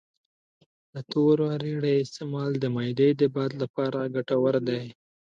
[0.93, 4.83] د تورې اریړې استعمال د معدې د باد لپاره ګټور دی